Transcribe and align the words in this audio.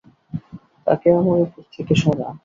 তাকে 0.87 1.07
আমার 1.19 1.37
উপর 1.45 1.63
থেকে 1.73 1.93
সরা! 2.01 2.27